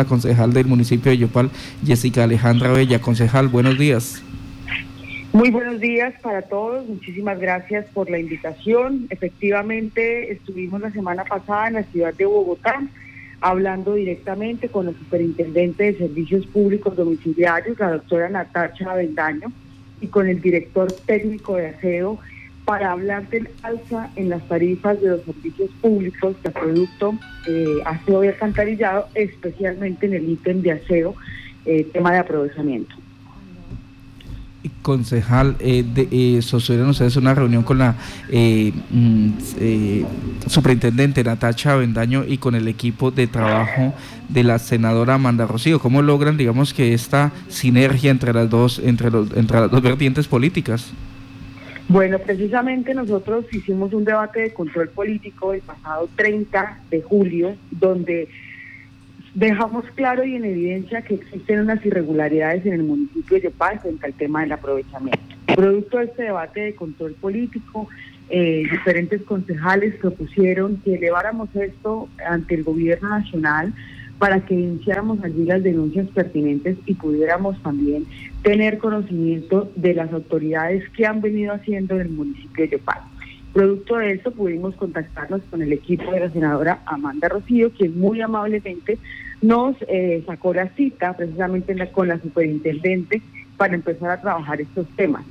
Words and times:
la 0.00 0.06
concejal 0.08 0.52
del 0.52 0.66
municipio 0.66 1.10
de 1.10 1.18
Yopal, 1.18 1.50
Jessica 1.84 2.22
Alejandra 2.22 2.70
Bella. 2.70 3.00
Concejal, 3.00 3.48
buenos 3.48 3.76
días. 3.76 4.22
Muy 5.32 5.50
buenos 5.50 5.80
días 5.80 6.14
para 6.22 6.42
todos, 6.42 6.86
muchísimas 6.86 7.40
gracias 7.40 7.84
por 7.86 8.08
la 8.08 8.20
invitación. 8.20 9.08
Efectivamente, 9.10 10.30
estuvimos 10.30 10.80
la 10.82 10.92
semana 10.92 11.24
pasada 11.24 11.66
en 11.66 11.74
la 11.74 11.82
ciudad 11.82 12.14
de 12.14 12.26
Bogotá 12.26 12.80
hablando 13.40 13.94
directamente 13.94 14.68
con 14.68 14.86
la 14.86 14.92
superintendente 14.92 15.82
de 15.82 15.98
Servicios 15.98 16.46
Públicos 16.46 16.94
Domiciliarios, 16.94 17.76
la 17.80 17.90
doctora 17.90 18.28
Natacha 18.28 18.92
Avendaño, 18.92 19.50
y 20.00 20.06
con 20.06 20.28
el 20.28 20.40
director 20.40 20.92
técnico 21.06 21.56
de 21.56 21.70
aseo 21.70 22.20
para 22.68 22.92
hablar 22.92 23.26
del 23.30 23.48
alza 23.62 24.10
en 24.14 24.28
las 24.28 24.46
tarifas 24.46 25.00
de 25.00 25.08
los 25.08 25.22
servicios 25.22 25.70
públicos 25.80 26.36
de 26.42 26.50
producto 26.50 27.14
eh, 27.46 27.78
aseo 27.86 28.22
y 28.22 28.28
alcantarillado, 28.28 29.08
especialmente 29.14 30.04
en 30.04 30.12
el 30.12 30.28
ítem 30.28 30.60
de 30.60 30.72
aseo, 30.72 31.14
eh, 31.64 31.88
tema 31.94 32.12
de 32.12 32.18
aprovechamiento. 32.18 32.94
Concejal, 34.82 35.56
eh, 35.60 35.82
de, 35.82 36.08
eh, 36.10 36.40
ustedes 36.40 37.16
una 37.16 37.34
reunión 37.34 37.62
con 37.62 37.78
la 37.78 37.94
eh, 38.28 38.74
mm, 38.90 39.28
eh, 39.60 40.04
superintendente 40.46 41.24
Natacha 41.24 41.74
Vendaño 41.74 42.26
y 42.28 42.36
con 42.36 42.54
el 42.54 42.68
equipo 42.68 43.10
de 43.10 43.28
trabajo 43.28 43.94
de 44.28 44.44
la 44.44 44.58
senadora 44.58 45.14
Amanda 45.14 45.46
Rocío. 45.46 45.78
¿Cómo 45.78 46.02
logran, 46.02 46.36
digamos, 46.36 46.74
que 46.74 46.92
esta 46.92 47.32
sinergia 47.48 48.10
entre 48.10 48.34
las 48.34 48.50
dos, 48.50 48.78
entre, 48.84 49.10
los, 49.10 49.34
entre 49.34 49.58
las 49.58 49.70
dos 49.70 49.80
vertientes 49.80 50.28
políticas? 50.28 50.92
Bueno, 51.88 52.18
precisamente 52.18 52.92
nosotros 52.92 53.46
hicimos 53.50 53.94
un 53.94 54.04
debate 54.04 54.40
de 54.40 54.52
control 54.52 54.90
político 54.90 55.54
el 55.54 55.62
pasado 55.62 56.06
30 56.16 56.80
de 56.90 57.00
julio, 57.00 57.56
donde 57.70 58.28
dejamos 59.34 59.86
claro 59.94 60.22
y 60.22 60.36
en 60.36 60.44
evidencia 60.44 61.00
que 61.00 61.14
existen 61.14 61.60
unas 61.60 61.84
irregularidades 61.86 62.66
en 62.66 62.74
el 62.74 62.82
municipio 62.82 63.38
de 63.38 63.44
Yopal 63.44 63.80
frente 63.80 64.04
al 64.04 64.12
tema 64.12 64.42
del 64.42 64.52
aprovechamiento. 64.52 65.18
Producto 65.56 65.96
de 65.96 66.04
este 66.04 66.24
debate 66.24 66.60
de 66.60 66.74
control 66.74 67.14
político, 67.14 67.88
eh, 68.28 68.64
diferentes 68.70 69.22
concejales 69.22 69.94
propusieron 69.94 70.76
que 70.84 70.96
eleváramos 70.96 71.48
esto 71.56 72.10
ante 72.26 72.54
el 72.56 72.64
gobierno 72.64 73.08
nacional 73.08 73.72
para 74.18 74.40
que 74.40 74.54
iniciáramos 74.54 75.22
allí 75.22 75.44
las 75.44 75.62
denuncias 75.62 76.08
pertinentes 76.08 76.76
y 76.86 76.94
pudiéramos 76.94 77.60
también 77.62 78.04
tener 78.42 78.78
conocimiento 78.78 79.70
de 79.76 79.94
las 79.94 80.12
autoridades 80.12 80.88
que 80.90 81.06
han 81.06 81.20
venido 81.20 81.54
haciendo 81.54 81.94
en 81.94 82.00
el 82.00 82.08
municipio 82.10 82.64
de 82.64 82.70
Yopal. 82.70 83.00
Producto 83.52 83.96
de 83.96 84.12
eso 84.12 84.30
pudimos 84.30 84.74
contactarnos 84.74 85.40
con 85.50 85.62
el 85.62 85.72
equipo 85.72 86.12
de 86.12 86.20
la 86.20 86.30
senadora 86.30 86.80
Amanda 86.86 87.28
Rocío, 87.28 87.70
quien 87.70 87.98
muy 87.98 88.20
amablemente 88.20 88.98
nos 89.40 89.76
eh, 89.88 90.22
sacó 90.26 90.52
la 90.52 90.68
cita 90.70 91.16
precisamente 91.16 91.74
con 91.90 92.08
la 92.08 92.20
superintendente 92.20 93.22
para 93.56 93.74
empezar 93.74 94.10
a 94.10 94.20
trabajar 94.20 94.60
estos 94.60 94.86
temas. 94.96 95.24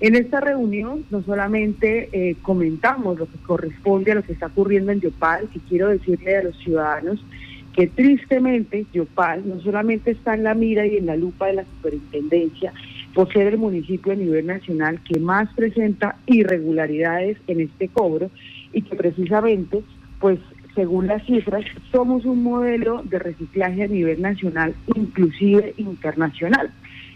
En 0.00 0.16
esta 0.16 0.40
reunión 0.40 1.04
no 1.10 1.22
solamente 1.22 2.08
eh, 2.12 2.36
comentamos 2.42 3.18
lo 3.18 3.26
que 3.26 3.38
corresponde 3.38 4.10
a 4.10 4.16
lo 4.16 4.22
que 4.22 4.32
está 4.32 4.46
ocurriendo 4.46 4.90
en 4.90 5.00
Yopal, 5.00 5.48
y 5.54 5.60
quiero 5.60 5.88
decirle 5.88 6.36
a 6.36 6.42
los 6.42 6.56
ciudadanos 6.58 7.24
que 7.72 7.86
tristemente 7.86 8.86
Yopal 8.92 9.48
no 9.48 9.60
solamente 9.60 10.10
está 10.10 10.34
en 10.34 10.44
la 10.44 10.54
mira 10.54 10.86
y 10.86 10.96
en 10.96 11.06
la 11.06 11.16
lupa 11.16 11.46
de 11.46 11.54
la 11.54 11.64
superintendencia 11.64 12.72
por 13.14 13.32
ser 13.32 13.48
el 13.48 13.58
municipio 13.58 14.12
a 14.12 14.16
nivel 14.16 14.46
nacional 14.46 15.00
que 15.02 15.18
más 15.18 15.52
presenta 15.54 16.16
irregularidades 16.26 17.38
en 17.46 17.60
este 17.60 17.88
cobro 17.88 18.30
y 18.72 18.82
que 18.82 18.96
precisamente, 18.96 19.82
pues 20.18 20.38
según 20.74 21.06
las 21.06 21.24
cifras, 21.26 21.64
somos 21.90 22.24
un 22.24 22.42
modelo 22.42 23.02
de 23.02 23.18
reciclaje 23.18 23.82
a 23.82 23.88
nivel 23.88 24.22
nacional, 24.22 24.74
inclusive 24.94 25.74
internacional. 25.76 26.70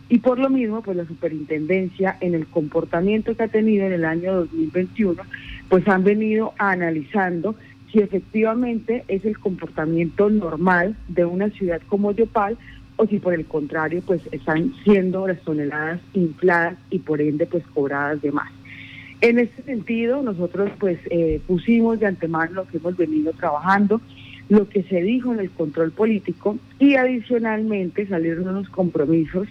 Y 0.09 0.19
por 0.19 0.39
lo 0.39 0.51
mismo, 0.51 0.83
pues 0.83 0.97
la 0.97 1.07
superintendencia 1.07 2.17
en 2.21 2.35
el 2.35 2.47
comportamiento 2.47 3.35
que 3.35 3.45
ha 3.45 3.49
tenido 3.49 3.87
en 3.87 3.93
el 3.93 4.05
año 4.05 4.35
2021, 4.35 5.23
pues 5.69 5.89
han 5.89 6.05
venido 6.05 6.53
analizando 6.59 7.57
si 7.93 7.99
efectivamente 8.01 9.05
es 9.09 9.25
el 9.25 9.39
comportamiento 9.39 10.29
normal 10.31 10.97
de 11.09 11.25
una 11.25 11.51
ciudad 11.51 11.81
como 11.89 12.13
Yopal 12.13 12.57
o 12.97 13.07
si 13.07 13.19
por 13.19 13.35
el 13.35 13.47
contrario 13.47 14.03
pues 14.05 14.23
están 14.33 14.75
siendo 14.85 15.27
las 15.27 15.41
toneladas 15.43 16.01
infladas 16.15 16.79
y 16.91 16.99
por 16.99 17.21
ende 17.21 17.47
pues 17.47 17.65
cobradas 17.69 18.21
de 18.23 18.33
más. 18.33 18.51
En 19.21 19.39
este 19.39 19.63
sentido 19.63 20.23
nosotros 20.23 20.71
pues 20.79 20.99
eh, 21.11 21.41
pusimos 21.47 22.01
de 22.01 22.07
antemano 22.07 22.53
lo 22.53 22.67
que 22.67 22.79
hemos 22.79 22.97
venido 22.97 23.33
trabajando, 23.33 24.01
lo 24.49 24.69
que 24.69 24.83
se 24.85 25.03
dijo 25.03 25.33
en 25.33 25.41
el 25.41 25.51
control 25.51 25.93
político 25.93 26.59
y 26.79 26.95
adicionalmente 26.97 28.07
salieron 28.07 28.49
unos 28.49 28.69
compromisos 28.69 29.49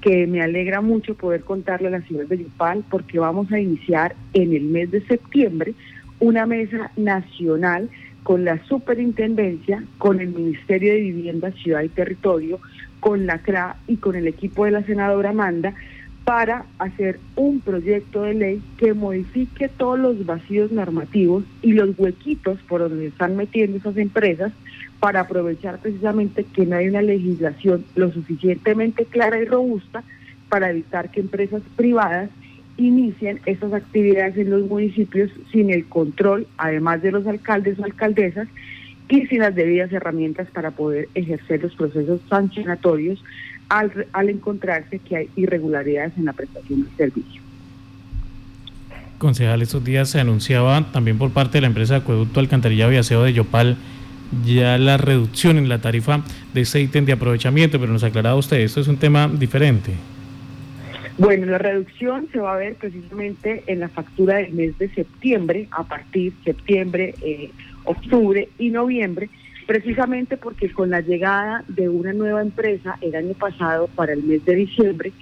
que 0.00 0.26
me 0.26 0.42
alegra 0.42 0.80
mucho 0.80 1.14
poder 1.14 1.42
contarle 1.42 1.88
a 1.88 1.92
la 1.92 2.02
ciudad 2.02 2.26
de 2.26 2.38
Yopal 2.38 2.84
porque 2.88 3.18
vamos 3.18 3.50
a 3.52 3.58
iniciar 3.58 4.14
en 4.32 4.52
el 4.52 4.62
mes 4.62 4.90
de 4.90 5.04
septiembre 5.06 5.74
una 6.20 6.46
mesa 6.46 6.90
nacional 6.96 7.88
con 8.22 8.44
la 8.44 8.62
superintendencia, 8.64 9.82
con 9.98 10.20
el 10.20 10.28
Ministerio 10.28 10.92
de 10.92 11.00
Vivienda, 11.00 11.50
Ciudad 11.52 11.82
y 11.82 11.88
Territorio, 11.88 12.60
con 13.00 13.26
la 13.26 13.38
CRA 13.38 13.76
y 13.86 13.96
con 13.96 14.16
el 14.16 14.26
equipo 14.26 14.64
de 14.64 14.72
la 14.72 14.82
senadora 14.82 15.30
Amanda 15.30 15.74
para 16.24 16.66
hacer 16.78 17.20
un 17.36 17.60
proyecto 17.60 18.22
de 18.22 18.34
ley 18.34 18.62
que 18.76 18.92
modifique 18.92 19.68
todos 19.68 19.98
los 19.98 20.26
vacíos 20.26 20.70
normativos 20.70 21.44
y 21.62 21.72
los 21.72 21.98
huequitos 21.98 22.60
por 22.68 22.82
donde 22.82 23.06
están 23.06 23.34
metiendo 23.34 23.78
esas 23.78 23.96
empresas 23.96 24.52
para 25.00 25.20
aprovechar 25.20 25.78
precisamente 25.78 26.44
que 26.44 26.66
no 26.66 26.76
hay 26.76 26.88
una 26.88 27.00
legislación 27.00 27.84
lo 27.94 28.12
suficientemente 28.12 29.06
clara 29.06 29.40
y 29.40 29.46
robusta 29.46 30.04
para 30.50 30.68
evitar 30.68 31.10
que 31.10 31.20
empresas 31.20 31.62
privadas 31.76 32.28
inicien 32.78 33.40
estas 33.44 33.72
actividades 33.74 34.36
en 34.38 34.50
los 34.50 34.62
municipios 34.68 35.30
sin 35.52 35.70
el 35.70 35.84
control, 35.84 36.46
además 36.56 37.02
de 37.02 37.12
los 37.12 37.26
alcaldes 37.26 37.78
o 37.78 37.84
alcaldesas, 37.84 38.48
y 39.08 39.26
sin 39.26 39.40
las 39.40 39.54
debidas 39.54 39.92
herramientas 39.92 40.48
para 40.52 40.70
poder 40.70 41.08
ejercer 41.14 41.62
los 41.62 41.74
procesos 41.74 42.20
sancionatorios 42.28 43.22
al, 43.68 44.06
al 44.12 44.28
encontrarse 44.28 44.98
que 44.98 45.16
hay 45.16 45.28
irregularidades 45.36 46.12
en 46.16 46.26
la 46.26 46.32
prestación 46.32 46.84
del 46.84 46.96
servicio. 46.96 47.42
Concejal, 49.18 49.62
estos 49.62 49.84
días 49.84 50.08
se 50.10 50.20
anunciaba 50.20 50.92
también 50.92 51.18
por 51.18 51.30
parte 51.30 51.58
de 51.58 51.62
la 51.62 51.66
empresa 51.66 51.96
Acueducto 51.96 52.38
Alcantarillado 52.38 52.92
y 52.92 52.96
Aseo 52.96 53.24
de 53.24 53.32
Yopal 53.32 53.76
ya 54.44 54.78
la 54.78 54.96
reducción 54.96 55.56
en 55.56 55.68
la 55.68 55.80
tarifa 55.80 56.22
de 56.54 56.60
ese 56.60 56.80
ítem 56.80 57.04
de 57.04 57.12
aprovechamiento, 57.12 57.80
pero 57.80 57.92
nos 57.92 58.04
aclaraba 58.04 58.36
usted, 58.36 58.58
esto 58.58 58.80
es 58.80 58.88
un 58.88 58.98
tema 58.98 59.28
diferente. 59.28 59.94
Bueno, 61.18 61.46
la 61.46 61.58
reducción 61.58 62.28
se 62.30 62.38
va 62.38 62.54
a 62.54 62.58
ver 62.58 62.76
precisamente 62.76 63.64
en 63.66 63.80
la 63.80 63.88
factura 63.88 64.36
del 64.36 64.52
mes 64.52 64.78
de 64.78 64.88
septiembre, 64.88 65.66
a 65.72 65.82
partir 65.82 66.32
septiembre, 66.44 67.12
eh, 67.22 67.50
octubre 67.82 68.48
y 68.56 68.70
noviembre, 68.70 69.28
precisamente 69.66 70.36
porque 70.36 70.70
con 70.70 70.90
la 70.90 71.00
llegada 71.00 71.64
de 71.66 71.88
una 71.88 72.12
nueva 72.12 72.40
empresa 72.40 72.98
el 73.00 73.16
año 73.16 73.34
pasado 73.34 73.88
para 73.96 74.12
el 74.12 74.22
mes 74.22 74.44
de 74.44 74.54
diciembre, 74.54 75.12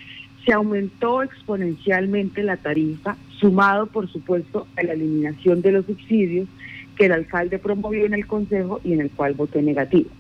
se 0.44 0.52
aumentó 0.52 1.22
exponencialmente 1.22 2.42
la 2.42 2.58
tarifa, 2.58 3.16
sumado 3.40 3.86
por 3.86 4.06
supuesto 4.12 4.66
a 4.76 4.82
la 4.82 4.92
eliminación 4.92 5.62
de 5.62 5.72
los 5.72 5.86
subsidios 5.86 6.46
que 6.98 7.06
el 7.06 7.12
alcalde 7.12 7.58
promovió 7.58 8.04
en 8.04 8.12
el 8.12 8.26
Consejo 8.26 8.82
y 8.84 8.92
en 8.92 9.00
el 9.00 9.10
cual 9.10 9.32
voté 9.32 9.62
negativo. 9.62 10.10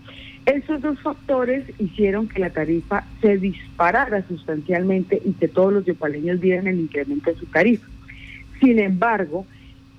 Esos 0.46 0.80
dos 0.80 1.00
factores 1.00 1.64
hicieron 1.80 2.28
que 2.28 2.38
la 2.38 2.50
tarifa 2.50 3.04
se 3.20 3.36
disparara 3.36 4.24
sustancialmente 4.28 5.20
y 5.24 5.32
que 5.32 5.48
todos 5.48 5.72
los 5.72 5.84
yopaleños 5.84 6.38
vieran 6.38 6.68
el 6.68 6.78
incremento 6.78 7.30
de 7.30 7.36
su 7.36 7.46
tarifa. 7.46 7.88
Sin 8.60 8.78
embargo, 8.78 9.44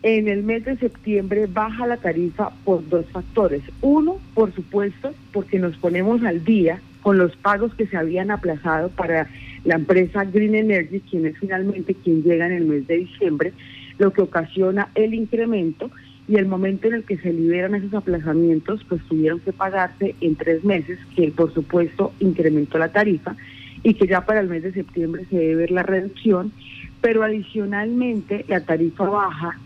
en 0.04 0.30
el 0.30 0.44
mes 0.44 0.64
de 0.64 0.78
septiembre 0.78 1.48
baja 1.48 1.86
la 1.86 1.98
tarifa 1.98 2.52
por 2.64 2.88
dos 2.88 3.06
factores. 3.08 3.62
Uno, 3.82 4.20
por 4.34 4.54
supuesto, 4.54 5.14
porque 5.34 5.60
nos 5.60 5.76
ponemos 5.76 6.24
al 6.24 6.46
día 6.46 6.80
con 7.02 7.18
los 7.18 7.36
pagos 7.36 7.74
que 7.76 7.88
se 7.88 7.98
habían 7.98 8.32
aplazado 8.32 8.88
para 8.90 9.28
la 9.66 9.76
empresa 9.76 10.24
Green 10.24 10.56
Energy, 10.56 11.02
quien 11.02 11.26
es 11.26 11.38
finalmente 11.38 11.94
quien 11.94 12.24
llega 12.24 12.46
en 12.46 12.54
el 12.54 12.66
mes 12.66 12.88
de 12.88 12.98
diciembre, 12.98 13.52
lo 13.98 14.14
que 14.14 14.22
ocasiona 14.22 14.90
el 14.96 15.14
incremento 15.14 15.92
y 16.28 16.36
el 16.36 16.46
momento 16.46 16.88
en 16.88 16.96
el 16.96 17.04
que 17.04 17.18
se 17.18 17.32
liberan 17.32 17.76
esos 17.76 17.94
aplazamientos, 17.94 18.84
pues 18.88 19.02
tuvieron 19.04 19.40
que 19.40 19.54
pagarse 19.54 20.16
en 20.20 20.36
tres 20.36 20.64
meses, 20.64 21.00
que 21.16 21.32
por 21.32 21.54
supuesto 21.54 22.12
incrementó 22.20 22.78
la 22.78 22.92
tarifa 22.92 23.36
y 23.84 23.94
que 23.94 24.08
ya 24.08 24.26
para 24.26 24.42
el 24.42 24.50
mes 24.50 24.64
de 24.64 24.74
septiembre 24.74 25.26
se 25.30 25.38
debe 25.38 25.56
ver 25.56 25.72
la 25.72 25.84
reducción, 25.84 26.52
pero 27.00 27.24
adicionalmente 27.24 28.44
la 28.48 28.60
tarifa 28.62 29.06
baja 29.06 29.58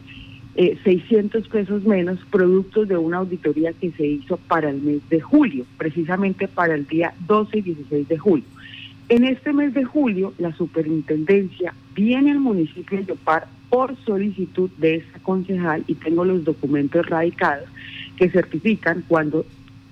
eh, 0.54 0.78
600 0.84 1.48
pesos 1.48 1.84
menos 1.86 2.20
productos 2.30 2.88
de 2.88 2.98
una 2.98 3.18
auditoría 3.18 3.72
que 3.74 3.92
se 3.92 4.06
hizo 4.06 4.38
para 4.38 4.70
el 4.70 4.82
mes 4.82 5.02
de 5.10 5.22
julio, 5.22 5.66
precisamente 5.78 6.48
para 6.48 6.76
el 6.76 6.86
día 6.86 7.14
12 7.26 7.58
y 7.58 7.62
16 7.62 8.08
de 8.08 8.18
julio. 8.18 8.46
En 9.10 9.24
este 9.24 9.54
mes 9.54 9.74
de 9.74 9.84
julio, 9.84 10.34
la 10.38 10.54
superintendencia 10.54 11.74
viene 11.96 12.32
al 12.32 12.40
municipio 12.40 13.00
de 13.00 13.06
Yopar 13.06 13.48
por 13.72 13.96
solicitud 14.06 14.70
de 14.78 14.96
esta 14.96 15.20
concejal 15.20 15.84
y 15.88 15.96
tengo 15.96 16.26
los 16.26 16.44
documentos 16.44 17.06
radicados 17.08 17.70
que 18.18 18.30
certifican 18.30 19.04
cuando 19.08 19.46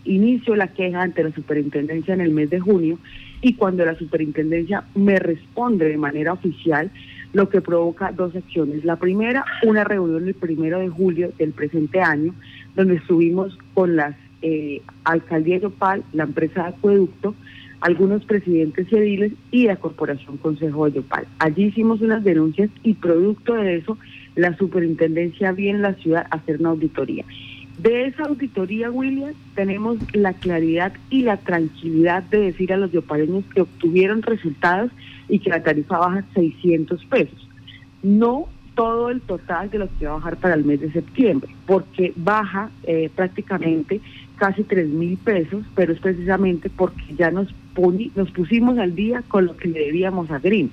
inicio 0.03 0.55
la 0.55 0.67
queja 0.67 1.01
ante 1.01 1.23
la 1.23 1.31
superintendencia 1.31 2.13
en 2.13 2.21
el 2.21 2.31
mes 2.31 2.49
de 2.49 2.59
junio 2.59 2.99
y 3.41 3.53
cuando 3.53 3.85
la 3.85 3.95
superintendencia 3.95 4.83
me 4.95 5.17
responde 5.17 5.87
de 5.87 5.97
manera 5.97 6.33
oficial, 6.33 6.91
lo 7.31 7.47
que 7.47 7.61
provoca 7.61 8.11
dos 8.11 8.35
acciones. 8.35 8.83
La 8.83 8.97
primera, 8.97 9.45
una 9.63 9.85
reunión 9.85 10.27
el 10.27 10.33
primero 10.33 10.79
de 10.79 10.89
julio 10.89 11.31
del 11.37 11.51
presente 11.51 12.01
año, 12.01 12.33
donde 12.75 12.95
estuvimos 12.95 13.57
con 13.73 13.95
las 13.95 14.15
eh, 14.41 14.81
alcaldía 15.05 15.57
Yopal, 15.57 16.03
la 16.11 16.23
empresa 16.23 16.63
de 16.63 16.69
acueducto, 16.69 17.33
algunos 17.81 18.23
presidentes 18.25 18.87
civiles 18.89 19.33
y 19.51 19.65
la 19.65 19.77
Corporación 19.77 20.37
Consejo 20.37 20.85
de 20.85 20.97
Yopal. 20.97 21.27
Allí 21.39 21.65
hicimos 21.65 22.01
unas 22.01 22.23
denuncias 22.23 22.69
y 22.83 22.93
producto 22.93 23.53
de 23.53 23.77
eso 23.77 23.97
la 24.35 24.55
superintendencia 24.57 25.51
viene 25.51 25.79
a 25.79 25.91
la 25.91 25.93
ciudad 25.95 26.27
a 26.29 26.37
hacer 26.37 26.59
una 26.59 26.69
auditoría. 26.69 27.25
De 27.77 28.07
esa 28.07 28.23
auditoría, 28.23 28.91
William, 28.91 29.33
tenemos 29.55 29.97
la 30.13 30.33
claridad 30.33 30.91
y 31.09 31.21
la 31.21 31.37
tranquilidad 31.37 32.23
de 32.23 32.39
decir 32.39 32.73
a 32.73 32.77
los 32.77 32.91
yopaleños 32.91 33.45
que 33.53 33.61
obtuvieron 33.61 34.21
resultados 34.21 34.91
y 35.29 35.39
que 35.39 35.49
la 35.49 35.63
tarifa 35.63 35.97
baja 35.97 36.25
600 36.33 37.05
pesos. 37.05 37.47
No 38.03 38.49
todo 38.75 39.09
el 39.09 39.21
total 39.21 39.69
de 39.69 39.77
lo 39.77 39.89
que 39.97 40.05
va 40.05 40.11
a 40.11 40.15
bajar 40.15 40.37
para 40.37 40.55
el 40.55 40.65
mes 40.65 40.81
de 40.81 40.91
septiembre, 40.91 41.49
porque 41.65 42.13
baja 42.15 42.69
eh, 42.83 43.09
prácticamente 43.15 44.01
casi 44.39 44.63
3 44.63 44.87
mil 44.87 45.17
pesos, 45.17 45.63
pero 45.75 45.93
es 45.93 45.99
precisamente 45.99 46.69
porque 46.69 47.03
ya 47.15 47.29
nos, 47.29 47.53
nos 48.15 48.31
pusimos 48.31 48.77
al 48.77 48.95
día 48.95 49.23
con 49.27 49.45
lo 49.45 49.57
que 49.57 49.67
le 49.67 49.79
debíamos 49.81 50.31
a 50.31 50.39
Green. 50.39 50.71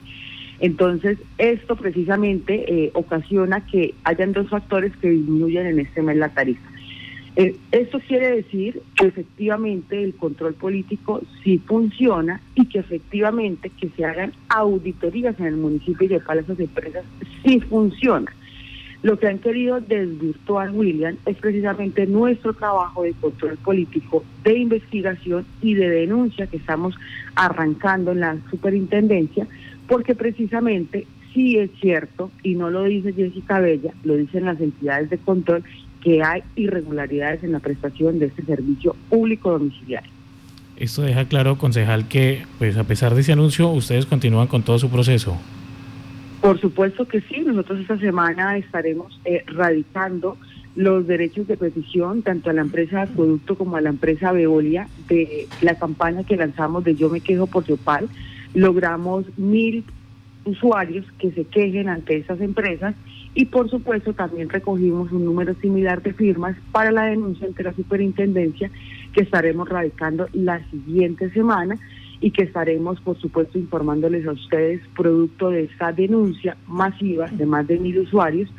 Entonces, 0.60 1.18
esto 1.36 1.76
precisamente 1.76 2.64
eh, 2.72 2.90
ocasiona 2.94 3.66
que 3.66 3.94
hayan 4.04 4.32
dos 4.32 4.48
factores 4.48 4.96
que 4.96 5.10
disminuyen 5.10 5.66
en 5.66 5.80
este 5.80 6.00
mes 6.00 6.16
la 6.16 6.30
tarifa. 6.30 6.66
Eh, 7.36 7.54
esto 7.70 8.00
quiere 8.00 8.36
decir 8.36 8.80
que 8.94 9.08
efectivamente 9.08 10.02
el 10.02 10.14
control 10.14 10.54
político 10.54 11.20
sí 11.44 11.58
funciona 11.58 12.40
y 12.54 12.64
que 12.64 12.78
efectivamente 12.78 13.70
que 13.78 13.90
se 13.90 14.06
hagan 14.06 14.32
auditorías 14.48 15.38
en 15.38 15.46
el 15.46 15.56
municipio 15.56 16.08
de 16.08 16.20
para 16.20 16.40
esas 16.40 16.58
empresas 16.58 17.04
sí 17.44 17.60
funciona. 17.60 18.32
Lo 19.02 19.18
que 19.18 19.28
han 19.28 19.38
querido 19.38 19.80
desvirtuar, 19.80 20.70
William, 20.72 21.16
es 21.26 21.36
precisamente 21.36 22.06
nuestro 22.06 22.54
trabajo 22.54 23.02
de 23.02 23.12
control 23.12 23.56
político, 23.58 24.24
de 24.42 24.58
investigación 24.58 25.46
y 25.62 25.74
de 25.74 25.88
denuncia 25.88 26.46
que 26.46 26.56
estamos 26.56 26.94
arrancando 27.34 28.12
en 28.12 28.20
la 28.20 28.36
superintendencia, 28.50 29.46
porque 29.86 30.14
precisamente 30.14 31.06
sí 31.32 31.58
es 31.58 31.70
cierto, 31.80 32.30
y 32.42 32.54
no 32.54 32.70
lo 32.70 32.84
dice 32.84 33.12
Jessica 33.12 33.60
Bella, 33.60 33.92
lo 34.04 34.16
dicen 34.16 34.46
las 34.46 34.60
entidades 34.60 35.10
de 35.10 35.18
control, 35.18 35.62
que 36.02 36.22
hay 36.22 36.42
irregularidades 36.56 37.44
en 37.44 37.52
la 37.52 37.60
prestación 37.60 38.18
de 38.18 38.26
este 38.26 38.42
servicio 38.44 38.96
público 39.10 39.50
domiciliario. 39.50 40.10
Esto 40.76 41.02
deja 41.02 41.24
claro, 41.26 41.58
concejal, 41.58 42.08
que 42.08 42.44
pues 42.58 42.76
a 42.76 42.84
pesar 42.84 43.14
de 43.14 43.22
ese 43.22 43.32
anuncio, 43.32 43.68
ustedes 43.68 44.06
continúan 44.06 44.46
con 44.46 44.62
todo 44.62 44.78
su 44.78 44.90
proceso. 44.90 45.38
Por 46.46 46.60
supuesto 46.60 47.08
que 47.08 47.22
sí, 47.22 47.40
nosotros 47.44 47.80
esta 47.80 47.98
semana 47.98 48.56
estaremos 48.56 49.20
eh, 49.24 49.42
radicando 49.48 50.36
los 50.76 51.04
derechos 51.04 51.48
de 51.48 51.56
petición 51.56 52.22
tanto 52.22 52.50
a 52.50 52.52
la 52.52 52.60
empresa 52.60 53.02
Acueducto 53.02 53.58
como 53.58 53.76
a 53.76 53.80
la 53.80 53.88
empresa 53.88 54.30
Veolia 54.30 54.86
de 55.08 55.48
la 55.60 55.74
campaña 55.74 56.22
que 56.22 56.36
lanzamos 56.36 56.84
de 56.84 56.94
Yo 56.94 57.08
me 57.08 57.20
quejo 57.20 57.48
por 57.48 57.64
Yopal. 57.64 58.08
Logramos 58.54 59.24
mil 59.36 59.82
usuarios 60.44 61.04
que 61.18 61.32
se 61.32 61.46
quejen 61.46 61.88
ante 61.88 62.16
esas 62.16 62.40
empresas 62.40 62.94
y 63.34 63.46
por 63.46 63.68
supuesto 63.68 64.12
también 64.12 64.48
recogimos 64.48 65.10
un 65.10 65.24
número 65.24 65.52
similar 65.54 66.00
de 66.00 66.12
firmas 66.12 66.56
para 66.70 66.92
la 66.92 67.06
denuncia 67.06 67.48
ante 67.48 67.64
la 67.64 67.72
superintendencia 67.72 68.70
que 69.12 69.22
estaremos 69.22 69.68
radicando 69.68 70.28
la 70.32 70.64
siguiente 70.70 71.28
semana 71.30 71.76
y 72.20 72.30
que 72.30 72.44
estaremos 72.44 73.00
por 73.00 73.18
supuesto 73.18 73.58
informándoles 73.58 74.26
a 74.26 74.32
ustedes 74.32 74.80
producto 74.96 75.50
de 75.50 75.64
esta 75.64 75.92
denuncia 75.92 76.56
masiva 76.66 77.26
de 77.26 77.46
más 77.46 77.66
de 77.66 77.78
mil 77.78 77.98
usuarios 78.00 78.50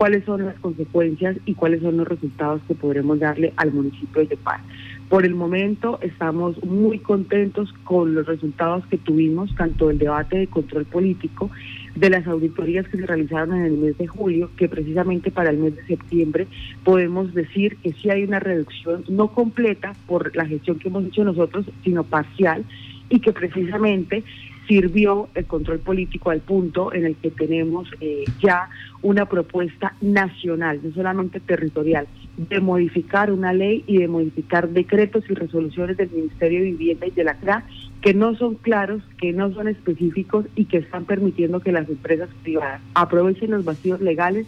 cuáles 0.00 0.24
son 0.24 0.46
las 0.46 0.58
consecuencias 0.60 1.36
y 1.44 1.52
cuáles 1.52 1.82
son 1.82 1.98
los 1.98 2.08
resultados 2.08 2.62
que 2.66 2.74
podremos 2.74 3.18
darle 3.18 3.52
al 3.56 3.70
municipio 3.70 4.24
de 4.24 4.34
Paz. 4.38 4.62
Por 5.10 5.26
el 5.26 5.34
momento 5.34 5.98
estamos 6.00 6.62
muy 6.64 7.00
contentos 7.00 7.70
con 7.84 8.14
los 8.14 8.24
resultados 8.24 8.86
que 8.86 8.96
tuvimos, 8.96 9.54
tanto 9.56 9.88
del 9.88 9.98
debate 9.98 10.38
de 10.38 10.46
control 10.46 10.86
político, 10.86 11.50
de 11.96 12.08
las 12.08 12.26
auditorías 12.26 12.88
que 12.88 12.96
se 12.96 13.04
realizaron 13.04 13.56
en 13.56 13.66
el 13.66 13.76
mes 13.76 13.98
de 13.98 14.06
julio, 14.06 14.50
que 14.56 14.70
precisamente 14.70 15.30
para 15.30 15.50
el 15.50 15.58
mes 15.58 15.76
de 15.76 15.84
septiembre 15.84 16.46
podemos 16.82 17.34
decir 17.34 17.76
que 17.82 17.92
sí 17.92 18.08
hay 18.08 18.24
una 18.24 18.40
reducción 18.40 19.04
no 19.10 19.28
completa 19.28 19.92
por 20.06 20.34
la 20.34 20.46
gestión 20.46 20.78
que 20.78 20.88
hemos 20.88 21.04
hecho 21.04 21.24
nosotros, 21.24 21.66
sino 21.84 22.04
parcial, 22.04 22.64
y 23.10 23.20
que 23.20 23.32
precisamente 23.32 24.24
sirvió 24.66 25.28
el 25.34 25.46
control 25.46 25.80
político 25.80 26.30
al 26.30 26.40
punto 26.40 26.94
en 26.94 27.04
el 27.04 27.16
que 27.16 27.32
tenemos 27.32 27.88
eh, 28.00 28.24
ya 28.40 28.70
una 29.02 29.26
propuesta 29.26 29.94
nacional, 30.00 30.78
no 30.82 30.92
solamente 30.92 31.40
territorial, 31.40 32.06
de 32.36 32.60
modificar 32.60 33.32
una 33.32 33.52
ley 33.52 33.82
y 33.88 33.98
de 33.98 34.06
modificar 34.06 34.68
decretos 34.68 35.24
y 35.28 35.34
resoluciones 35.34 35.96
del 35.96 36.10
Ministerio 36.10 36.60
de 36.60 36.66
Vivienda 36.66 37.06
y 37.08 37.10
de 37.10 37.24
la 37.24 37.34
CRA 37.34 37.64
que 38.00 38.14
no 38.14 38.36
son 38.36 38.54
claros, 38.54 39.02
que 39.18 39.32
no 39.32 39.52
son 39.52 39.66
específicos 39.66 40.46
y 40.54 40.66
que 40.66 40.78
están 40.78 41.04
permitiendo 41.04 41.60
que 41.60 41.72
las 41.72 41.88
empresas 41.88 42.28
privadas 42.42 42.80
aprovechen 42.94 43.50
los 43.50 43.64
vacíos 43.64 44.00
legales 44.00 44.46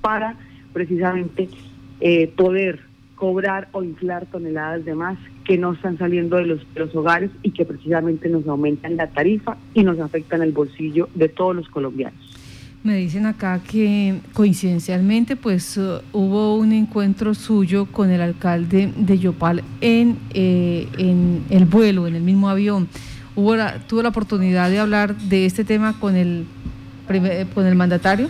para 0.00 0.36
precisamente 0.72 1.48
eh, 2.00 2.28
poder 2.28 2.87
cobrar 3.18 3.68
o 3.72 3.82
inflar 3.82 4.26
toneladas 4.26 4.84
de 4.84 4.94
más 4.94 5.18
que 5.44 5.58
no 5.58 5.72
están 5.72 5.98
saliendo 5.98 6.36
de 6.36 6.46
los, 6.46 6.74
de 6.74 6.80
los 6.80 6.94
hogares 6.94 7.30
y 7.42 7.50
que 7.50 7.64
precisamente 7.64 8.28
nos 8.28 8.46
aumentan 8.46 8.96
la 8.96 9.08
tarifa 9.08 9.56
y 9.74 9.82
nos 9.82 9.98
afectan 9.98 10.42
el 10.42 10.52
bolsillo 10.52 11.08
de 11.14 11.28
todos 11.28 11.56
los 11.56 11.68
colombianos. 11.68 12.18
Me 12.84 12.96
dicen 12.96 13.26
acá 13.26 13.60
que 13.68 14.20
coincidencialmente 14.34 15.34
pues 15.34 15.76
uh, 15.76 16.00
hubo 16.12 16.54
un 16.54 16.72
encuentro 16.72 17.34
suyo 17.34 17.86
con 17.86 18.10
el 18.10 18.20
alcalde 18.20 18.92
de 18.96 19.18
Yopal 19.18 19.64
en, 19.80 20.16
eh, 20.32 20.86
en 20.96 21.42
el 21.50 21.64
vuelo, 21.64 22.06
en 22.06 22.14
el 22.14 22.22
mismo 22.22 22.48
avión. 22.48 22.88
¿Hubo 23.34 23.56
¿Tuvo 23.88 24.02
la 24.02 24.10
oportunidad 24.10 24.70
de 24.70 24.78
hablar 24.78 25.16
de 25.16 25.44
este 25.44 25.64
tema 25.64 25.98
con 25.98 26.14
el, 26.14 26.44
con 27.54 27.66
el 27.66 27.74
mandatario? 27.74 28.28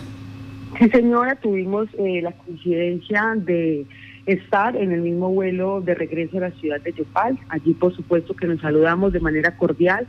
Sí, 0.79 0.89
señora, 0.89 1.35
tuvimos 1.35 1.87
eh, 1.97 2.21
la 2.21 2.31
coincidencia 2.31 3.33
de 3.35 3.85
estar 4.25 4.75
en 4.75 4.91
el 4.91 5.01
mismo 5.01 5.29
vuelo 5.29 5.81
de 5.81 5.95
regreso 5.95 6.37
a 6.37 6.41
la 6.41 6.51
ciudad 6.51 6.81
de 6.81 6.93
Yopal. 6.93 7.37
Allí, 7.49 7.73
por 7.73 7.95
supuesto, 7.95 8.35
que 8.35 8.47
nos 8.47 8.61
saludamos 8.61 9.13
de 9.13 9.19
manera 9.19 9.57
cordial 9.57 10.07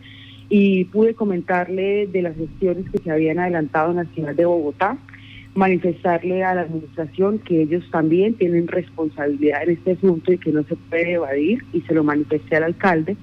y 0.48 0.84
pude 0.86 1.14
comentarle 1.14 2.06
de 2.08 2.22
las 2.22 2.36
gestiones 2.36 2.90
que 2.90 2.98
se 2.98 3.10
habían 3.10 3.38
adelantado 3.38 3.92
en 3.92 3.98
la 3.98 4.04
ciudad 4.06 4.34
de 4.34 4.44
Bogotá, 4.44 4.98
manifestarle 5.54 6.44
a 6.44 6.54
la 6.54 6.62
administración 6.62 7.38
que 7.38 7.62
ellos 7.62 7.84
también 7.90 8.34
tienen 8.34 8.66
responsabilidad 8.66 9.62
en 9.62 9.70
este 9.70 9.92
asunto 9.92 10.32
y 10.32 10.38
que 10.38 10.52
no 10.52 10.64
se 10.64 10.76
puede 10.76 11.12
evadir 11.12 11.64
y 11.72 11.80
se 11.82 11.94
lo 11.94 12.04
manifesté 12.04 12.56
al 12.56 12.64
alcalde, 12.64 13.16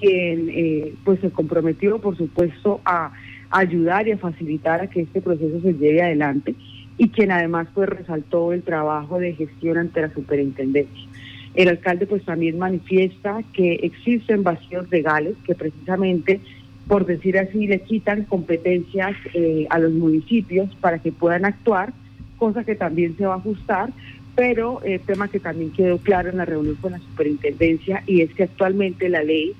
quien 0.00 0.48
eh, 0.48 0.94
pues 1.04 1.20
se 1.20 1.30
comprometió 1.30 1.98
por 1.98 2.16
supuesto 2.16 2.80
a 2.84 3.12
ayudar 3.50 4.08
y 4.08 4.12
a 4.12 4.18
facilitar 4.18 4.80
a 4.80 4.86
que 4.88 5.02
este 5.02 5.20
proceso 5.20 5.60
se 5.60 5.74
lleve 5.74 6.02
adelante 6.02 6.54
y 6.98 7.08
quien 7.08 7.30
además 7.30 7.68
pues 7.74 7.88
resaltó 7.88 8.52
el 8.52 8.62
trabajo 8.62 9.18
de 9.18 9.34
gestión 9.34 9.78
ante 9.78 10.02
la 10.02 10.12
superintendencia. 10.12 11.08
El 11.54 11.68
alcalde 11.68 12.06
pues 12.06 12.24
también 12.24 12.58
manifiesta 12.58 13.40
que 13.52 13.74
existen 13.82 14.42
vacíos 14.42 14.90
legales 14.90 15.34
que 15.44 15.54
precisamente 15.54 16.40
por 16.88 17.06
decir 17.06 17.38
así, 17.38 17.66
le 17.66 17.80
quitan 17.80 18.24
competencias 18.24 19.16
eh, 19.34 19.66
a 19.70 19.78
los 19.78 19.92
municipios 19.92 20.74
para 20.76 20.98
que 20.98 21.12
puedan 21.12 21.44
actuar, 21.44 21.92
cosa 22.38 22.64
que 22.64 22.74
también 22.74 23.16
se 23.16 23.24
va 23.24 23.34
a 23.34 23.38
ajustar, 23.38 23.90
pero 24.34 24.80
eh, 24.84 24.98
tema 24.98 25.28
que 25.28 25.38
también 25.38 25.70
quedó 25.72 25.98
claro 25.98 26.30
en 26.30 26.38
la 26.38 26.44
reunión 26.44 26.76
con 26.76 26.92
la 26.92 26.98
superintendencia 26.98 28.02
y 28.06 28.22
es 28.22 28.32
que 28.34 28.44
actualmente 28.44 29.08
la 29.08 29.22
ley, 29.22 29.52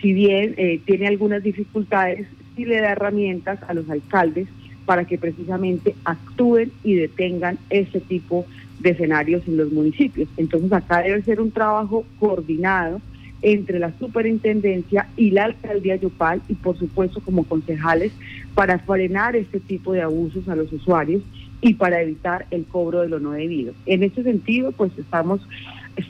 si 0.00 0.12
bien 0.12 0.54
eh, 0.56 0.80
tiene 0.84 1.06
algunas 1.06 1.42
dificultades, 1.42 2.26
sí 2.56 2.64
le 2.64 2.80
da 2.80 2.92
herramientas 2.92 3.58
a 3.68 3.74
los 3.74 3.88
alcaldes 3.90 4.48
para 4.90 5.04
que 5.04 5.18
precisamente 5.18 5.94
actúen 6.04 6.72
y 6.82 6.94
detengan 6.94 7.58
ese 7.70 8.00
tipo 8.00 8.44
de 8.80 8.90
escenarios 8.90 9.46
en 9.46 9.56
los 9.56 9.70
municipios. 9.70 10.28
Entonces 10.36 10.72
acá 10.72 11.00
debe 11.00 11.22
ser 11.22 11.40
un 11.40 11.52
trabajo 11.52 12.04
coordinado 12.18 13.00
entre 13.40 13.78
la 13.78 13.92
superintendencia 14.00 15.06
y 15.16 15.30
la 15.30 15.44
alcaldía 15.44 15.94
Yopal 15.94 16.42
y 16.48 16.54
por 16.54 16.76
supuesto 16.76 17.20
como 17.20 17.44
concejales 17.44 18.10
para 18.56 18.80
frenar 18.80 19.36
este 19.36 19.60
tipo 19.60 19.92
de 19.92 20.02
abusos 20.02 20.48
a 20.48 20.56
los 20.56 20.72
usuarios 20.72 21.22
y 21.60 21.74
para 21.74 22.02
evitar 22.02 22.46
el 22.50 22.64
cobro 22.64 23.02
de 23.02 23.10
lo 23.10 23.20
no 23.20 23.30
debido. 23.30 23.74
En 23.86 24.02
ese 24.02 24.24
sentido, 24.24 24.72
pues 24.72 24.90
estamos 24.98 25.40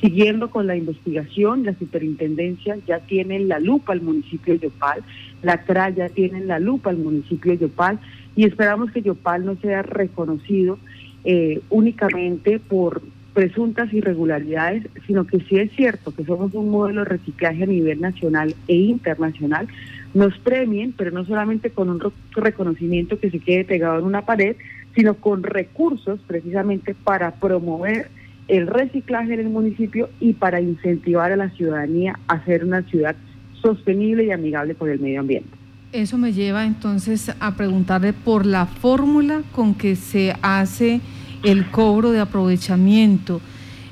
siguiendo 0.01 0.51
con 0.51 0.67
la 0.67 0.77
investigación, 0.77 1.65
la 1.65 1.75
superintendencia 1.75 2.77
ya 2.87 3.01
tiene 3.01 3.41
la 3.41 3.59
lupa 3.59 3.93
al 3.93 4.01
municipio 4.01 4.55
de 4.55 4.61
Yopal, 4.61 5.03
la 5.43 5.63
CRA 5.65 5.91
ya 5.91 6.09
tiene 6.09 6.41
la 6.41 6.59
lupa 6.59 6.91
al 6.91 6.99
municipio 6.99 7.53
de 7.53 7.59
Yopal 7.59 7.99
y 8.37 8.45
esperamos 8.45 8.91
que 8.93 9.03
Yopal 9.03 9.45
no 9.45 9.57
sea 9.57 9.83
reconocido 9.83 10.79
eh, 11.25 11.61
únicamente 11.71 12.59
por 12.59 13.03
presuntas 13.35 13.93
irregularidades, 13.93 14.87
sino 15.07 15.27
que 15.27 15.41
sí 15.41 15.57
es 15.57 15.71
cierto 15.73 16.15
que 16.15 16.25
somos 16.25 16.53
un 16.55 16.71
modelo 16.71 17.05
de 17.05 17.11
reciclaje 17.11 17.63
a 17.63 17.67
nivel 17.67 18.01
nacional 18.01 18.55
e 18.69 18.75
internacional, 18.75 19.69
nos 20.15 20.37
premien, 20.39 20.93
pero 20.93 21.11
no 21.13 21.25
solamente 21.25 21.71
con 21.71 21.89
un 21.89 22.03
reconocimiento 22.33 23.19
que 23.21 23.31
se 23.31 23.39
quede 23.39 23.65
pegado 23.65 24.01
en 24.01 24.05
una 24.05 24.27
pared, 24.27 24.57
sino 24.95 25.15
con 25.15 25.43
recursos 25.45 26.21
precisamente 26.27 26.95
para 26.95 27.33
promover 27.33 28.09
el 28.51 28.67
reciclaje 28.67 29.35
en 29.35 29.41
el 29.41 29.49
municipio 29.49 30.11
y 30.19 30.33
para 30.33 30.61
incentivar 30.61 31.31
a 31.31 31.37
la 31.37 31.51
ciudadanía 31.51 32.19
a 32.27 32.45
ser 32.45 32.65
una 32.65 32.83
ciudad 32.83 33.15
sostenible 33.63 34.25
y 34.25 34.33
amigable 34.33 34.75
con 34.75 34.91
el 34.91 34.99
medio 34.99 35.21
ambiente. 35.21 35.49
Eso 35.93 36.19
me 36.19 36.33
lleva 36.33 36.67
entonces 36.67 37.33
a 37.39 37.55
preguntarle 37.55 38.13
por 38.13 38.45
la 38.45 38.67
fórmula 38.67 39.43
con 39.53 39.75
que 39.75 39.95
se 39.95 40.35
hace 40.43 41.01
el 41.45 41.71
cobro 41.71 42.11
de 42.11 42.19
aprovechamiento. 42.19 43.41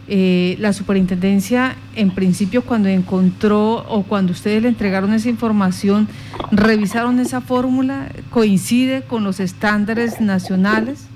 Eh, 0.08 0.56
la 0.58 0.72
superintendencia, 0.72 1.76
en 1.94 2.10
principio, 2.10 2.62
cuando 2.62 2.88
encontró 2.88 3.84
o 3.88 4.02
cuando 4.04 4.32
ustedes 4.32 4.62
le 4.62 4.68
entregaron 4.68 5.12
esa 5.12 5.28
información, 5.28 6.08
revisaron 6.50 7.20
esa 7.20 7.40
fórmula, 7.40 8.10
coincide 8.30 9.02
con 9.02 9.22
los 9.22 9.38
estándares 9.38 10.20
nacionales. 10.20 11.08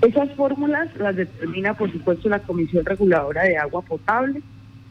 Esas 0.00 0.30
fórmulas 0.32 0.94
las 0.96 1.16
determina, 1.16 1.74
por 1.74 1.90
supuesto, 1.90 2.28
la 2.28 2.38
Comisión 2.40 2.84
Reguladora 2.84 3.42
de 3.42 3.56
Agua 3.56 3.82
Potable 3.82 4.40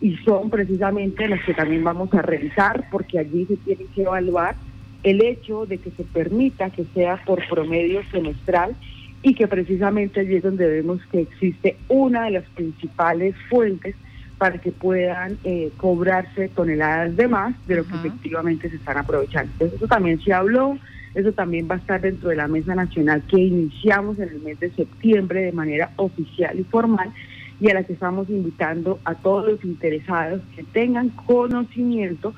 y 0.02 0.16
son 0.18 0.50
precisamente 0.50 1.28
las 1.28 1.44
que 1.44 1.54
también 1.54 1.84
vamos 1.84 2.14
a 2.14 2.22
revisar 2.22 2.88
porque 2.92 3.20
allí 3.20 3.46
se 3.46 3.58
tiene 3.58 3.86
que 3.96 4.04
evaluar 4.04 4.56
el 5.04 5.22
hecho 5.24 5.66
de 5.66 5.78
que 5.78 5.92
se 5.92 6.04
permita 6.04 6.70
que 6.70 6.84
sea 6.94 7.22
por 7.26 7.48
promedio 7.48 8.02
semestral 8.12 8.76
y 9.22 9.34
que 9.34 9.48
precisamente 9.48 10.20
allí 10.20 10.36
es 10.36 10.44
donde 10.44 10.68
vemos 10.68 11.02
que 11.12 11.22
existe 11.22 11.78
una 11.88 12.26
de 12.26 12.32
las 12.32 12.46
principales 12.50 13.36
fuentes 13.50 13.96
para 14.38 14.60
que 14.60 14.72
puedan 14.72 15.38
eh, 15.44 15.72
cobrarse 15.78 16.50
toneladas 16.50 17.16
de 17.16 17.28
más 17.28 17.56
de 17.68 17.78
lo 17.78 17.86
que 17.86 17.96
efectivamente 17.96 18.70
se 18.70 18.76
están 18.76 18.98
aprovechando. 18.98 19.52
Entonces 19.54 19.78
eso 19.78 19.88
también 19.88 20.22
se 20.22 20.34
habló, 20.34 20.78
eso 21.18 21.32
también 21.32 21.68
va 21.70 21.76
a 21.76 21.80
estar 21.80 22.00
dentro 22.00 22.30
de 22.30 22.36
la 22.36 22.48
mesa 22.48 22.76
nacional 22.76 23.24
que 23.28 23.40
iniciamos 23.40 24.20
en 24.20 24.30
el 24.30 24.40
mes 24.40 24.60
de 24.60 24.70
septiembre 24.70 25.42
de 25.42 25.52
manera 25.52 25.92
oficial 25.96 26.60
y 26.60 26.64
formal 26.64 27.12
y 27.60 27.72
a 27.72 27.74
la 27.74 27.84
que 27.84 27.94
estamos 27.94 28.30
invitando 28.30 29.00
a 29.04 29.16
todos 29.16 29.48
los 29.48 29.66
interesados 29.66 30.42
que 30.56 30.64
tengan 30.64 31.10
conocimiento 31.10 32.36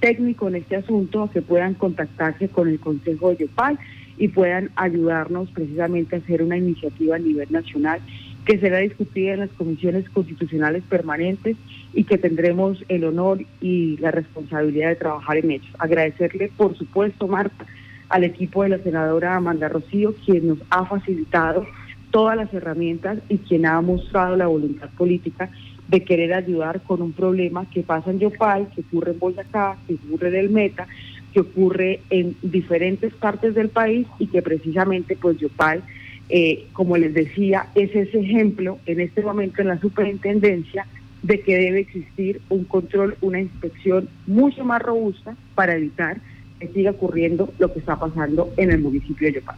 técnico 0.00 0.48
en 0.48 0.56
este 0.56 0.76
asunto, 0.76 1.30
que 1.32 1.40
puedan 1.40 1.72
contactarse 1.72 2.50
con 2.50 2.68
el 2.68 2.78
Consejo 2.78 3.30
de 3.30 3.46
Yopal 3.46 3.78
y 4.18 4.28
puedan 4.28 4.70
ayudarnos 4.76 5.50
precisamente 5.50 6.16
a 6.16 6.18
hacer 6.18 6.42
una 6.42 6.58
iniciativa 6.58 7.16
a 7.16 7.18
nivel 7.18 7.50
nacional 7.50 8.00
que 8.44 8.58
será 8.58 8.78
discutida 8.78 9.32
en 9.32 9.40
las 9.40 9.50
comisiones 9.50 10.08
constitucionales 10.10 10.82
permanentes 10.86 11.56
y 11.94 12.04
que 12.04 12.18
tendremos 12.18 12.84
el 12.88 13.04
honor 13.04 13.40
y 13.62 13.96
la 13.98 14.10
responsabilidad 14.10 14.90
de 14.90 14.96
trabajar 14.96 15.38
en 15.38 15.50
ellos. 15.50 15.70
Agradecerle, 15.78 16.50
por 16.56 16.76
supuesto, 16.76 17.26
Marta, 17.26 17.66
al 18.08 18.24
equipo 18.24 18.62
de 18.62 18.70
la 18.70 18.78
senadora 18.78 19.36
Amanda 19.36 19.68
Rocío, 19.68 20.14
quien 20.24 20.48
nos 20.48 20.58
ha 20.70 20.84
facilitado 20.86 21.66
todas 22.10 22.36
las 22.36 22.52
herramientas 22.54 23.18
y 23.28 23.38
quien 23.38 23.66
ha 23.66 23.80
mostrado 23.80 24.36
la 24.36 24.46
voluntad 24.46 24.88
política 24.96 25.50
de 25.88 26.04
querer 26.04 26.34
ayudar 26.34 26.82
con 26.82 27.02
un 27.02 27.12
problema 27.12 27.68
que 27.70 27.82
pasa 27.82 28.10
en 28.10 28.18
Yopal, 28.18 28.68
que 28.74 28.82
ocurre 28.82 29.12
en 29.12 29.18
Boyacá, 29.18 29.76
que 29.86 29.94
ocurre 29.94 30.28
en 30.28 30.34
el 30.36 30.50
Meta, 30.50 30.86
que 31.32 31.40
ocurre 31.40 32.00
en 32.10 32.36
diferentes 32.42 33.12
partes 33.14 33.54
del 33.54 33.68
país 33.68 34.06
y 34.18 34.26
que 34.26 34.42
precisamente 34.42 35.16
pues 35.16 35.38
Yopal, 35.38 35.82
eh, 36.28 36.66
como 36.72 36.96
les 36.96 37.14
decía, 37.14 37.68
es 37.74 37.94
ese 37.94 38.20
ejemplo 38.20 38.78
en 38.86 39.00
este 39.00 39.22
momento 39.22 39.62
en 39.62 39.68
la 39.68 39.80
superintendencia 39.80 40.86
de 41.22 41.40
que 41.40 41.56
debe 41.56 41.80
existir 41.80 42.40
un 42.48 42.64
control, 42.64 43.16
una 43.20 43.40
inspección 43.40 44.08
mucho 44.26 44.64
más 44.64 44.80
robusta 44.80 45.36
para 45.54 45.74
evitar 45.74 46.18
que 46.58 46.68
siga 46.68 46.90
ocurriendo 46.90 47.52
lo 47.58 47.72
que 47.72 47.78
está 47.78 47.98
pasando 47.98 48.50
en 48.56 48.70
el 48.70 48.80
municipio 48.80 49.28
de 49.28 49.34
Yopal. 49.34 49.56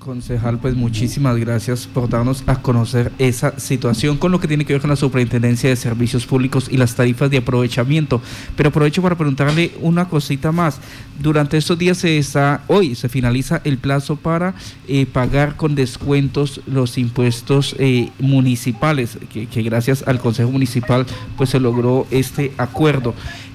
Concejal, 0.00 0.58
pues 0.58 0.74
muchísimas 0.74 1.36
gracias 1.36 1.86
por 1.86 2.08
darnos 2.08 2.42
a 2.46 2.62
conocer 2.62 3.12
esa 3.18 3.60
situación 3.60 4.16
con 4.16 4.32
lo 4.32 4.40
que 4.40 4.48
tiene 4.48 4.64
que 4.64 4.72
ver 4.72 4.80
con 4.80 4.88
la 4.88 4.96
Superintendencia 4.96 5.68
de 5.68 5.76
Servicios 5.76 6.24
Públicos 6.24 6.68
y 6.70 6.78
las 6.78 6.96
tarifas 6.96 7.30
de 7.30 7.36
aprovechamiento. 7.36 8.22
Pero 8.56 8.70
aprovecho 8.70 9.02
para 9.02 9.16
preguntarle 9.16 9.72
una 9.82 10.08
cosita 10.08 10.52
más. 10.52 10.80
Durante 11.20 11.58
estos 11.58 11.76
días 11.76 11.98
se 11.98 12.16
está, 12.16 12.64
hoy 12.66 12.94
se 12.94 13.10
finaliza 13.10 13.60
el 13.64 13.76
plazo 13.76 14.16
para 14.16 14.54
eh, 14.88 15.04
pagar 15.04 15.56
con 15.56 15.74
descuentos 15.74 16.62
los 16.66 16.96
impuestos 16.96 17.76
eh, 17.78 18.08
municipales, 18.20 19.18
que, 19.30 19.62
gracias 19.62 20.02
al 20.08 20.18
Consejo 20.18 20.50
Municipal 20.50 21.04
pues 21.36 21.50
se 21.50 21.60
logró 21.60 22.06
este 22.10 22.52
acuerdo. 22.56 23.14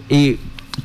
Eh, 0.10 0.38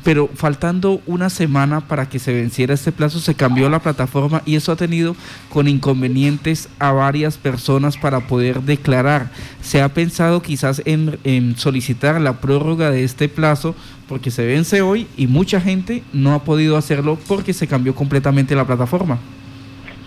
pero 0.03 0.27
faltando 0.33 1.01
una 1.05 1.29
semana 1.29 1.81
para 1.81 2.09
que 2.09 2.19
se 2.19 2.33
venciera 2.33 2.73
este 2.73 2.91
plazo, 2.91 3.19
se 3.19 3.35
cambió 3.35 3.69
la 3.69 3.79
plataforma 3.79 4.41
y 4.45 4.55
eso 4.55 4.71
ha 4.71 4.75
tenido 4.75 5.15
con 5.49 5.67
inconvenientes 5.67 6.69
a 6.79 6.91
varias 6.91 7.37
personas 7.37 7.97
para 7.97 8.21
poder 8.21 8.61
declarar. 8.61 9.29
Se 9.61 9.81
ha 9.81 9.89
pensado 9.89 10.41
quizás 10.41 10.81
en, 10.85 11.55
solicitar 11.57 12.19
la 12.19 12.39
prórroga 12.39 12.91
de 12.91 13.03
este 13.03 13.29
plazo 13.29 13.75
porque 14.07 14.31
se 14.31 14.45
vence 14.45 14.81
hoy 14.81 15.07
y 15.17 15.27
mucha 15.27 15.61
gente 15.61 16.03
no 16.13 16.33
ha 16.33 16.43
podido 16.43 16.77
hacerlo 16.77 17.17
porque 17.27 17.53
se 17.53 17.67
cambió 17.67 17.95
completamente 17.95 18.55
la 18.55 18.65
plataforma. 18.65 19.19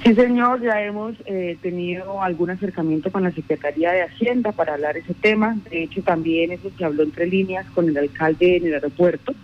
Sí, 0.04 0.14
señor, 0.14 0.60
ya 0.60 0.82
hemos 0.82 1.14
eh, 1.24 1.56
tenido 1.62 2.22
algún 2.22 2.50
acercamiento 2.50 3.10
con 3.10 3.22
la 3.22 3.30
Secretaría 3.30 3.90
de 3.90 4.02
Hacienda 4.02 4.52
para 4.52 4.74
hablar 4.74 4.98
ese 4.98 5.14
tema. 5.14 5.56
De 5.70 5.84
hecho, 5.84 6.02
también 6.02 6.52
eso 6.52 6.70
se 6.76 6.84
habló 6.84 7.04
entre 7.04 7.26
líneas 7.26 7.64
con 7.74 7.88
el 7.88 7.96
alcalde 7.96 8.58
en 8.58 8.66
el 8.66 8.74
aeropuerto 8.74 9.34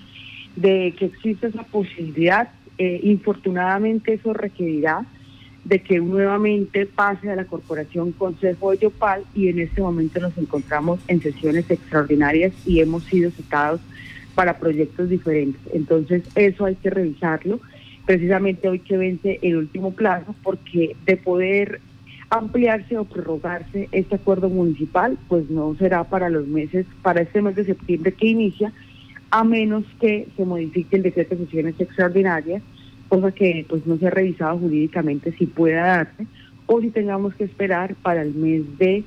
de 0.61 0.95
que 0.99 1.07
existe 1.07 1.49
esa 1.49 1.63
posibilidad. 1.65 2.51
Eh, 2.79 3.01
infortunadamente 3.05 4.15
eso 4.15 4.33
requerirá 4.33 5.05
de 5.65 5.81
que 5.81 5.99
nuevamente 6.01 6.87
pase 6.87 7.31
a 7.31 7.37
la 7.37 7.45
Corporación 7.45 8.13
Consejo 8.13 8.71
de 8.71 8.79
Yopal 8.79 9.25
y 9.35 9.49
en 9.49 9.59
este 9.59 9.83
momento 9.83 10.19
nos 10.21 10.37
encontramos 10.39 11.01
en 11.07 11.21
sesiones 11.21 11.71
extraordinarias 11.71 12.53
y 12.67 12.81
hemos 12.81 13.05
sido 13.05 13.31
citados 13.31 13.81
para 14.35 14.59
proyectos 14.59 15.11
diferentes. 15.11 15.61
Entonces 15.75 16.23
eso 16.35 16.65
hay 16.65 16.77
que 16.77 16.89
revisarlo, 16.89 17.61
precisamente 18.07 18.69
hoy 18.69 18.79
que 18.79 18.97
vence 18.97 19.39
el 19.43 19.57
último 19.57 19.93
plazo, 19.93 20.35
porque 20.43 20.97
de 21.05 21.17
poder 21.19 21.81
ampliarse 22.31 22.97
o 22.97 23.05
prorrogarse 23.05 23.89
este 23.93 24.15
acuerdo 24.15 24.49
municipal, 24.49 25.19
pues 25.29 25.51
no 25.51 25.75
será 25.79 26.05
para 26.05 26.31
los 26.31 26.47
meses, 26.47 26.87
para 27.03 27.21
este 27.21 27.43
mes 27.43 27.57
de 27.57 27.67
septiembre 27.67 28.13
que 28.13 28.29
inicia, 28.29 28.73
a 29.31 29.45
menos 29.45 29.85
que 30.01 30.29
se 30.37 30.45
modifique 30.45 30.97
el 30.97 31.03
decreto 31.03 31.37
de 31.37 31.45
sesiones 31.45 31.75
extraordinarias, 31.79 32.63
cosa 33.09 33.33
que 33.33 33.65
pues 33.69 33.87
no 33.87 33.97
se 33.99 34.07
ha 34.07 34.11
revisado 34.11 34.59
jurídicamente 34.59 35.33
si 35.33 35.47
pueda 35.47 35.85
darse, 35.85 36.27
o 36.67 36.81
si 36.81 36.91
tengamos 36.91 37.35
que 37.35 37.45
esperar 37.45 37.95
para 37.97 38.23
el 38.23 38.35
mes 38.35 38.63
de 38.79 39.05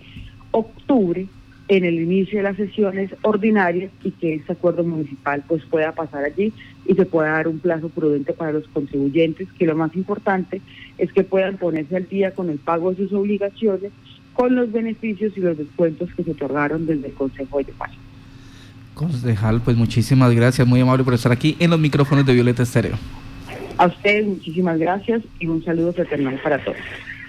octubre 0.52 1.28
en 1.70 1.86
el 1.86 1.96
inicio 1.96 2.40
de 2.40 2.44
las 2.44 2.58
sesiones 2.58 3.12
ordinarias 3.22 3.92
y 4.04 4.12
que 4.12 4.36
este 4.36 4.54
acuerdo 4.54 4.84
municipal 4.84 5.44
pues 5.48 5.64
pueda 5.66 5.94
pasar 5.94 6.26
allí 6.26 6.52
y 6.86 6.94
se 6.94 7.06
pueda 7.06 7.32
dar 7.32 7.48
un 7.48 7.60
plazo 7.60 7.90
prudente 7.90 8.34
para 8.34 8.52
los 8.52 8.68
contribuyentes, 8.68 9.48
que 9.58 9.66
lo 9.66 9.76
más 9.76 9.96
importante 9.96 10.62
es 10.98 11.12
que 11.14 11.24
puedan 11.24 11.58
ponerse 11.58 11.96
al 11.96 12.08
día 12.08 12.32
con 12.32 12.50
el 12.50 12.60
pago 12.60 12.92
de 12.92 12.98
sus 12.98 13.14
obligaciones, 13.14 13.92
con 14.34 14.56
los 14.56 14.72
beneficios 14.72 15.38
y 15.38 15.40
los 15.40 15.58
descuentos 15.58 16.14
que 16.16 16.24
se 16.24 16.32
otorgaron 16.32 16.86
desde 16.86 17.08
el 17.08 17.14
Consejo 17.14 17.60
de 17.60 17.72
Paz. 17.72 17.92
Concejal, 19.04 19.62
pues 19.62 19.78
muchísimas 19.78 20.34
gracias, 20.34 20.68
muy 20.68 20.82
amable 20.82 21.04
por 21.04 21.14
estar 21.14 21.32
aquí 21.32 21.56
en 21.60 21.70
los 21.70 21.80
micrófonos 21.80 22.26
de 22.26 22.34
Violeta 22.34 22.64
Estéreo. 22.64 22.98
A 23.78 23.88
ustedes 23.88 24.26
muchísimas 24.26 24.78
gracias 24.78 25.22
y 25.40 25.48
un 25.48 25.64
saludo 25.64 25.94
fraternal 25.94 26.40
para 26.44 26.64
todos. 26.64 26.78